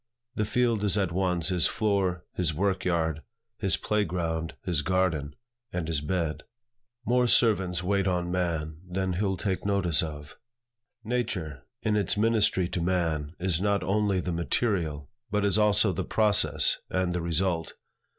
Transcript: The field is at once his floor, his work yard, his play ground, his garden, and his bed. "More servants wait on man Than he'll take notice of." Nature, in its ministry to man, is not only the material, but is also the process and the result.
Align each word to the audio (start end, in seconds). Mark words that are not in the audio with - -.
The 0.33 0.45
field 0.45 0.83
is 0.83 0.97
at 0.97 1.11
once 1.11 1.49
his 1.49 1.67
floor, 1.67 2.25
his 2.33 2.55
work 2.55 2.85
yard, 2.85 3.21
his 3.59 3.77
play 3.77 4.03
ground, 4.03 4.55
his 4.65 4.81
garden, 4.81 5.35
and 5.71 5.87
his 5.87 6.01
bed. 6.01 6.41
"More 7.05 7.27
servants 7.27 7.83
wait 7.83 8.07
on 8.07 8.31
man 8.31 8.77
Than 8.89 9.13
he'll 9.13 9.37
take 9.37 9.63
notice 9.63 10.01
of." 10.01 10.37
Nature, 11.03 11.67
in 11.83 11.95
its 11.95 12.17
ministry 12.17 12.67
to 12.69 12.81
man, 12.81 13.35
is 13.39 13.61
not 13.61 13.83
only 13.83 14.19
the 14.19 14.31
material, 14.31 15.07
but 15.29 15.45
is 15.45 15.59
also 15.59 15.93
the 15.93 16.03
process 16.03 16.79
and 16.89 17.13
the 17.13 17.21
result. 17.21 17.75